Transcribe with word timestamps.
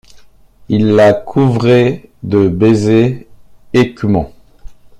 Il 0.67 0.95
la 0.95 1.13
couvrait 1.13 2.09
de 2.23 2.47
baisers 2.47 3.23
écumants. 3.73 4.33